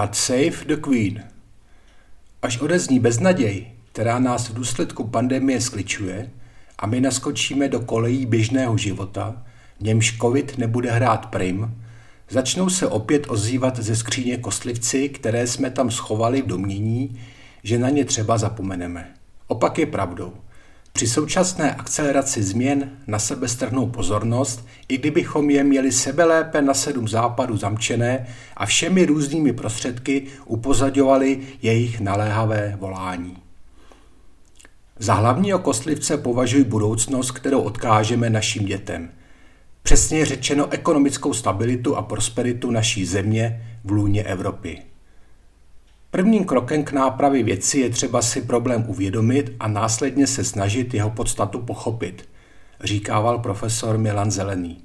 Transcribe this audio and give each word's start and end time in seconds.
God 0.00 0.16
save 0.16 0.64
the 0.66 0.76
Queen. 0.76 1.24
Až 2.42 2.58
odezní 2.58 3.00
beznaděj, 3.00 3.66
která 3.92 4.18
nás 4.18 4.48
v 4.48 4.54
důsledku 4.54 5.04
pandemie 5.04 5.60
skličuje 5.60 6.30
a 6.78 6.86
my 6.86 7.00
naskočíme 7.00 7.68
do 7.68 7.80
kolejí 7.80 8.26
běžného 8.26 8.76
života, 8.76 9.42
v 9.80 9.82
němž 9.82 10.18
covid 10.20 10.58
nebude 10.58 10.90
hrát 10.90 11.26
prim, 11.26 11.82
začnou 12.30 12.68
se 12.68 12.86
opět 12.86 13.26
ozývat 13.28 13.78
ze 13.78 13.96
skříně 13.96 14.36
kostlivci, 14.36 15.08
které 15.08 15.46
jsme 15.46 15.70
tam 15.70 15.90
schovali 15.90 16.42
v 16.42 16.46
domění, 16.46 17.20
že 17.62 17.78
na 17.78 17.88
ně 17.88 18.04
třeba 18.04 18.38
zapomeneme. 18.38 19.14
Opak 19.46 19.78
je 19.78 19.86
pravdou. 19.86 20.32
Při 20.96 21.08
současné 21.08 21.74
akceleraci 21.74 22.42
změn 22.42 22.90
na 23.06 23.18
sebe 23.18 23.48
strhnou 23.48 23.86
pozornost, 23.86 24.66
i 24.88 24.98
kdybychom 24.98 25.50
je 25.50 25.64
měli 25.64 25.92
sebelépe 25.92 26.62
na 26.62 26.74
sedm 26.74 27.08
západů 27.08 27.56
zamčené 27.56 28.26
a 28.56 28.66
všemi 28.66 29.06
různými 29.06 29.52
prostředky 29.52 30.26
upozadovali 30.44 31.40
jejich 31.62 32.00
naléhavé 32.00 32.76
volání. 32.80 33.36
Za 34.98 35.14
hlavního 35.14 35.58
kostlivce 35.58 36.16
považuji 36.16 36.64
budoucnost, 36.64 37.30
kterou 37.30 37.60
odkážeme 37.60 38.30
našim 38.30 38.64
dětem. 38.64 39.10
Přesně 39.82 40.24
řečeno 40.24 40.72
ekonomickou 40.72 41.32
stabilitu 41.32 41.96
a 41.96 42.02
prosperitu 42.02 42.70
naší 42.70 43.04
země 43.06 43.66
v 43.84 43.90
lůně 43.90 44.22
Evropy. 44.22 44.82
Prvním 46.14 46.44
krokem 46.44 46.84
k 46.84 46.92
nápravě 46.92 47.42
věci 47.42 47.78
je 47.78 47.90
třeba 47.90 48.22
si 48.22 48.42
problém 48.42 48.84
uvědomit 48.88 49.52
a 49.60 49.68
následně 49.68 50.26
se 50.26 50.44
snažit 50.44 50.94
jeho 50.94 51.10
podstatu 51.10 51.58
pochopit, 51.58 52.28
říkával 52.84 53.38
profesor 53.38 53.98
Milan 53.98 54.30
Zelený. 54.30 54.78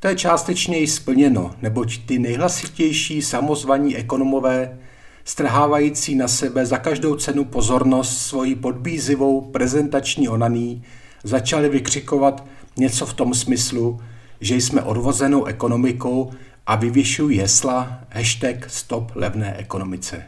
To 0.00 0.08
je 0.08 0.16
částečně 0.16 0.78
i 0.78 0.86
splněno, 0.86 1.54
neboť 1.62 1.98
ty 2.06 2.18
nejhlasitější 2.18 3.22
samozvaní 3.22 3.96
ekonomové, 3.96 4.78
strhávající 5.24 6.14
na 6.14 6.28
sebe 6.28 6.66
za 6.66 6.78
každou 6.78 7.16
cenu 7.16 7.44
pozornost 7.44 8.18
svojí 8.18 8.54
podbízivou 8.54 9.40
prezentační 9.40 10.28
onaní, 10.28 10.82
začali 11.24 11.68
vykřikovat 11.68 12.46
něco 12.76 13.06
v 13.06 13.14
tom 13.14 13.34
smyslu, 13.34 14.00
že 14.40 14.56
jsme 14.56 14.82
odvozenou 14.82 15.44
ekonomikou 15.44 16.32
a 16.66 16.76
vyvěšují 16.76 17.38
hesla 17.38 18.00
hashtag 18.10 18.70
stop 18.70 19.12
levné 19.14 19.56
ekonomice. 19.56 20.24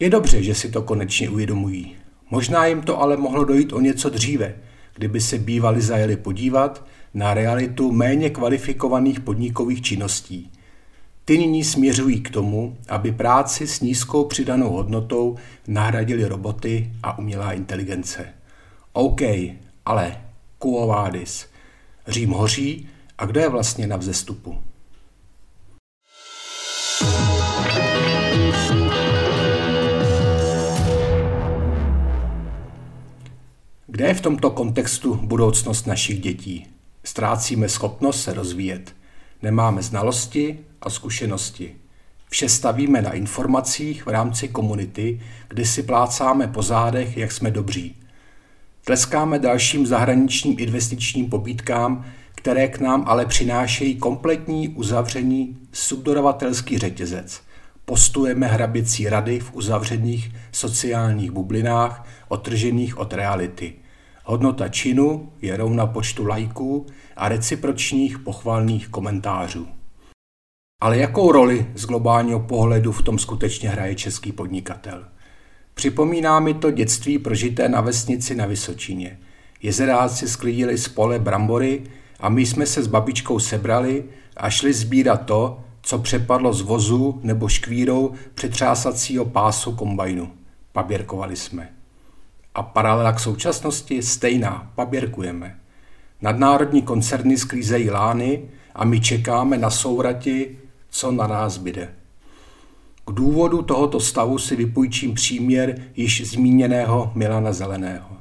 Je 0.00 0.10
dobře, 0.10 0.42
že 0.42 0.54
si 0.54 0.70
to 0.70 0.82
konečně 0.82 1.30
uvědomují. 1.30 1.96
Možná 2.30 2.66
jim 2.66 2.82
to 2.82 3.00
ale 3.00 3.16
mohlo 3.16 3.44
dojít 3.44 3.72
o 3.72 3.80
něco 3.80 4.10
dříve, 4.10 4.54
kdyby 4.94 5.20
se 5.20 5.38
bývali 5.38 5.80
zajeli 5.80 6.16
podívat 6.16 6.86
na 7.14 7.34
realitu 7.34 7.92
méně 7.92 8.30
kvalifikovaných 8.30 9.20
podnikových 9.20 9.82
činností. 9.82 10.50
Ty 11.24 11.38
nyní 11.38 11.64
směřují 11.64 12.20
k 12.20 12.30
tomu, 12.30 12.76
aby 12.88 13.12
práci 13.12 13.66
s 13.66 13.80
nízkou 13.80 14.24
přidanou 14.24 14.70
hodnotou 14.70 15.36
nahradili 15.68 16.24
roboty 16.24 16.92
a 17.02 17.18
umělá 17.18 17.52
inteligence. 17.52 18.28
OK, 18.92 19.20
ale 19.86 20.20
quo 20.58 20.86
vadis. 20.86 21.46
Řím 22.08 22.30
hoří 22.30 22.88
a 23.18 23.26
kdo 23.26 23.40
je 23.40 23.48
vlastně 23.48 23.86
na 23.86 23.96
vzestupu? 23.96 24.58
Kde 34.00 34.08
je 34.08 34.14
v 34.14 34.20
tomto 34.20 34.50
kontextu 34.50 35.14
budoucnost 35.14 35.86
našich 35.86 36.20
dětí? 36.20 36.66
Ztrácíme 37.04 37.68
schopnost 37.68 38.22
se 38.22 38.34
rozvíjet. 38.34 38.96
Nemáme 39.42 39.82
znalosti 39.82 40.58
a 40.82 40.90
zkušenosti. 40.90 41.74
Vše 42.28 42.48
stavíme 42.48 43.02
na 43.02 43.12
informacích 43.12 44.06
v 44.06 44.08
rámci 44.08 44.48
komunity, 44.48 45.20
kde 45.48 45.64
si 45.66 45.82
plácáme 45.82 46.48
po 46.48 46.62
zádech, 46.62 47.16
jak 47.16 47.32
jsme 47.32 47.50
dobří. 47.50 47.96
Tleskáme 48.84 49.38
dalším 49.38 49.86
zahraničním 49.86 50.56
investičním 50.58 51.30
pobídkám, 51.30 52.04
které 52.34 52.68
k 52.68 52.80
nám 52.80 53.04
ale 53.06 53.26
přinášejí 53.26 53.96
kompletní 53.96 54.68
uzavření 54.68 55.58
subdodavatelský 55.72 56.78
řetězec. 56.78 57.40
Postujeme 57.84 58.46
hraběcí 58.46 59.08
rady 59.08 59.40
v 59.40 59.54
uzavřených 59.54 60.30
sociálních 60.52 61.30
bublinách, 61.30 62.06
otržených 62.28 62.98
od 62.98 63.12
reality. 63.12 63.74
Hodnota 64.24 64.68
činu 64.68 65.32
je 65.42 65.56
rovna 65.56 65.86
počtu 65.86 66.26
lajků 66.26 66.86
a 67.16 67.28
recipročních 67.28 68.18
pochvalných 68.18 68.88
komentářů. 68.88 69.68
Ale 70.82 70.98
jakou 70.98 71.32
roli 71.32 71.66
z 71.74 71.86
globálního 71.86 72.40
pohledu 72.40 72.92
v 72.92 73.02
tom 73.02 73.18
skutečně 73.18 73.68
hraje 73.68 73.94
český 73.94 74.32
podnikatel? 74.32 75.04
Připomíná 75.74 76.40
mi 76.40 76.54
to 76.54 76.70
dětství 76.70 77.18
prožité 77.18 77.68
na 77.68 77.80
vesnici 77.80 78.34
na 78.34 78.46
Vysočině. 78.46 79.18
Jezeráci 79.62 80.28
sklidili 80.28 80.78
z 80.78 80.88
pole 80.88 81.18
brambory 81.18 81.82
a 82.20 82.28
my 82.28 82.46
jsme 82.46 82.66
se 82.66 82.82
s 82.82 82.86
babičkou 82.86 83.38
sebrali 83.38 84.04
a 84.36 84.50
šli 84.50 84.72
sbírat 84.72 85.26
to, 85.26 85.60
co 85.82 85.98
přepadlo 85.98 86.52
z 86.52 86.62
vozu 86.62 87.20
nebo 87.22 87.48
škvírou 87.48 88.12
přetřásacího 88.34 89.24
pásu 89.24 89.72
kombajnu. 89.72 90.32
Paběrkovali 90.72 91.36
jsme. 91.36 91.79
A 92.54 92.62
paralela 92.62 93.12
k 93.12 93.20
současnosti 93.20 94.02
stejná, 94.02 94.72
paběrkujeme. 94.74 95.60
Nadnárodní 96.22 96.82
koncerny 96.82 97.38
sklízejí 97.38 97.90
lány 97.90 98.42
a 98.74 98.84
my 98.84 99.00
čekáme 99.00 99.58
na 99.58 99.70
sourati, 99.70 100.58
co 100.90 101.12
na 101.12 101.26
nás 101.26 101.58
byde. 101.58 101.94
K 103.06 103.10
důvodu 103.10 103.62
tohoto 103.62 104.00
stavu 104.00 104.38
si 104.38 104.56
vypůjčím 104.56 105.14
příměr 105.14 105.82
již 105.96 106.30
zmíněného 106.30 107.12
Milana 107.14 107.52
Zeleného. 107.52 108.16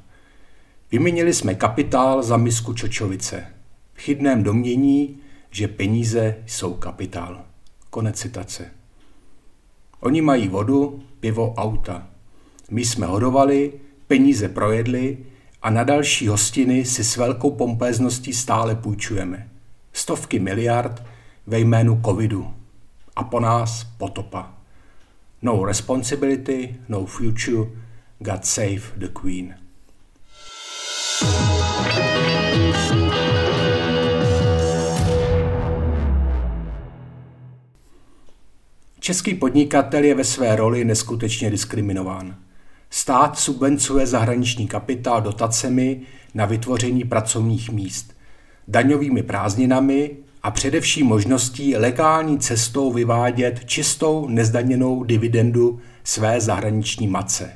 Vyměnili 0.92 1.34
jsme 1.34 1.56
kapitál 1.56 2.24
za 2.24 2.38
misku 2.38 2.74
čočovice. 2.74 3.46
V 3.94 4.02
chybném 4.02 4.44
domění, 4.44 5.18
že 5.52 5.68
peníze 5.68 6.36
jsou 6.46 6.74
kapitál. 6.74 7.42
Konec 7.90 8.20
citace. 8.20 8.72
Oni 10.00 10.22
mají 10.22 10.48
vodu, 10.48 11.04
pivo, 11.20 11.54
auta. 11.54 12.08
My 12.72 12.86
jsme 12.86 13.06
hodovali, 13.06 13.74
peníze 14.10 14.50
projedli 14.50 15.18
a 15.62 15.70
na 15.70 15.84
další 15.84 16.28
hostiny 16.28 16.86
si 16.86 17.04
s 17.04 17.18
velkou 17.18 17.52
pompézností 17.52 18.34
stále 18.34 18.76
půjčujeme. 18.76 19.50
Stovky 19.94 20.40
miliard 20.40 21.04
ve 21.48 21.60
jménu 21.60 22.02
covidu. 22.06 22.54
A 23.16 23.24
po 23.24 23.40
nás 23.40 23.84
potopa. 23.98 24.54
No 25.42 25.66
responsibility, 25.66 26.76
no 26.88 27.06
future, 27.06 27.70
God 28.20 28.46
save 28.46 28.82
the 28.98 29.08
Queen. 29.08 29.56
Český 39.00 39.36
podnikatel 39.36 40.04
je 40.04 40.16
ve 40.16 40.24
své 40.24 40.56
roli 40.56 40.86
neskutečně 40.86 41.50
diskriminován. 41.50 42.49
Stát 43.00 43.40
subvencuje 43.40 44.08
zahraniční 44.08 44.68
kapitál 44.68 45.22
dotacemi 45.22 46.02
na 46.34 46.46
vytvoření 46.46 47.04
pracovních 47.04 47.72
míst, 47.72 48.14
daňovými 48.68 49.24
prázdninami 49.24 50.12
a 50.44 50.52
především 50.52 51.06
možností 51.06 51.76
legální 51.76 52.40
cestou 52.40 52.94
vyvádět 52.94 53.66
čistou 53.66 54.28
nezdaněnou 54.28 55.04
dividendu 55.04 55.80
své 56.04 56.42
zahraniční 56.42 57.08
matce. 57.08 57.54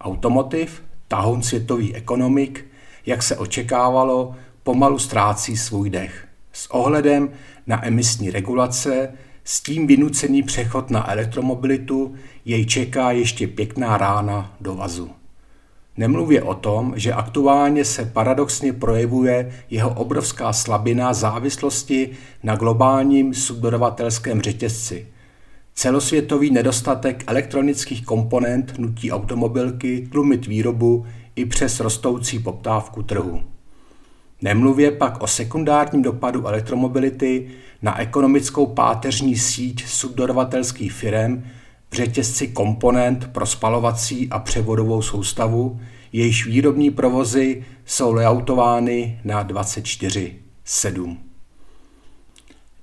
Automotiv, 0.00 0.82
tahoun 1.08 1.42
světový 1.42 1.94
ekonomik, 1.94 2.64
jak 3.06 3.22
se 3.22 3.36
očekávalo, 3.36 4.34
pomalu 4.62 4.98
ztrácí 4.98 5.56
svůj 5.56 5.90
dech. 5.90 6.28
S 6.52 6.70
ohledem 6.70 7.30
na 7.66 7.86
emisní 7.86 8.30
regulace, 8.30 9.08
s 9.48 9.60
tím 9.60 9.86
vynucený 9.86 10.42
přechod 10.42 10.90
na 10.90 11.10
elektromobilitu 11.10 12.14
jej 12.44 12.66
čeká 12.66 13.10
ještě 13.10 13.46
pěkná 13.46 13.98
rána 13.98 14.56
do 14.60 14.74
vazu. 14.74 15.10
Nemluvě 15.96 16.42
o 16.42 16.54
tom, 16.54 16.92
že 16.96 17.12
aktuálně 17.12 17.84
se 17.84 18.04
paradoxně 18.04 18.72
projevuje 18.72 19.52
jeho 19.70 19.90
obrovská 19.90 20.52
slabina 20.52 21.14
závislosti 21.14 22.10
na 22.42 22.56
globálním 22.56 23.34
subdodavatelském 23.34 24.42
řetězci. 24.42 25.06
Celosvětový 25.74 26.50
nedostatek 26.50 27.24
elektronických 27.26 28.04
komponent 28.04 28.78
nutí 28.78 29.12
automobilky 29.12 30.08
tlumit 30.12 30.46
výrobu 30.46 31.06
i 31.36 31.44
přes 31.44 31.80
rostoucí 31.80 32.38
poptávku 32.38 33.02
trhu. 33.02 33.55
Nemluvě 34.46 34.90
pak 34.90 35.22
o 35.22 35.26
sekundárním 35.26 36.02
dopadu 36.02 36.46
elektromobility 36.46 37.48
na 37.82 38.00
ekonomickou 38.00 38.66
páteřní 38.66 39.36
síť 39.36 39.86
subdodavatelských 39.86 40.92
firm 40.92 41.44
v 41.90 41.94
řetězci 41.94 42.48
komponent 42.48 43.28
pro 43.32 43.46
spalovací 43.46 44.28
a 44.30 44.38
převodovou 44.38 45.02
soustavu, 45.02 45.80
jejíž 46.12 46.46
výrobní 46.46 46.90
provozy 46.90 47.64
jsou 47.84 48.12
layoutovány 48.12 49.20
na 49.24 49.44
24-7. 49.44 51.16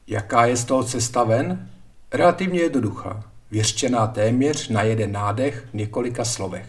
Jaká 0.07 0.45
je 0.45 0.57
z 0.57 0.65
toho 0.65 0.83
cesta 0.83 1.23
ven? 1.23 1.69
Relativně 2.13 2.59
jednoduchá, 2.59 3.23
vyřčená 3.51 4.07
téměř 4.07 4.69
na 4.69 4.81
jeden 4.81 5.11
nádech 5.11 5.67
v 5.71 5.73
několika 5.73 6.25
slovech. 6.25 6.67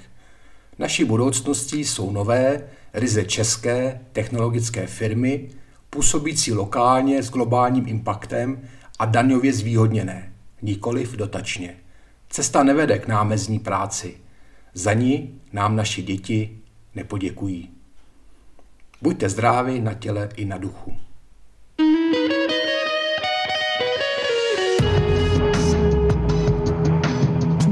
Naší 0.79 1.05
budoucností 1.05 1.85
jsou 1.85 2.11
nové, 2.11 2.63
ryze 2.95 3.25
české 3.25 4.01
technologické 4.13 4.87
firmy, 4.87 5.49
působící 5.91 6.53
lokálně 6.53 7.23
s 7.23 7.31
globálním 7.31 7.89
impaktem 7.89 8.63
a 8.99 9.05
daňově 9.05 9.53
zvýhodněné, 9.53 10.33
nikoliv 10.63 11.13
dotačně. 11.13 11.77
Cesta 12.31 12.63
nevede 12.63 12.99
k 12.99 13.09
námezní 13.09 13.59
práci. 13.59 14.17
Za 14.75 14.93
ní 14.93 15.41
nám 15.53 15.77
naši 15.77 16.03
děti 16.03 16.59
nepoděkují. 16.95 17.71
Buďte 19.03 19.29
zdraví 19.29 19.81
na 19.81 19.95
těle 19.95 20.29
i 20.37 20.45
na 20.45 20.59
duchu. 20.59 20.97